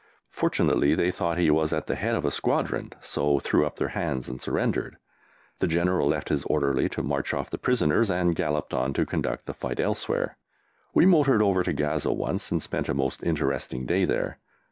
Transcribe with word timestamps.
Fortunately 0.31 0.95
they 0.95 1.11
thought 1.11 1.37
he 1.37 1.51
was 1.51 1.71
at 1.71 1.85
the 1.85 1.93
head 1.93 2.15
of 2.15 2.25
a 2.25 2.31
Squadron, 2.31 2.91
so 3.01 3.37
threw 3.37 3.67
up 3.67 3.75
their 3.75 3.89
hands 3.89 4.27
and 4.27 4.41
surrendered. 4.41 4.97
The 5.59 5.67
General 5.67 6.07
left 6.07 6.29
his 6.29 6.43
orderly 6.45 6.89
to 6.89 7.03
march 7.03 7.35
off 7.35 7.51
the 7.51 7.59
prisoners 7.59 8.09
and 8.09 8.33
galloped 8.35 8.73
on 8.73 8.93
to 8.93 9.05
conduct 9.05 9.45
the 9.45 9.53
fight 9.53 9.79
elsewhere. 9.79 10.37
We 10.95 11.05
motored 11.05 11.43
over 11.43 11.61
to 11.61 11.73
Gaza 11.73 12.11
once 12.11 12.49
and 12.51 12.63
spent 12.63 12.89
a 12.89 12.95
most 12.95 13.21
interesting 13.21 13.85
day 13.85 14.05
there. 14.05 14.39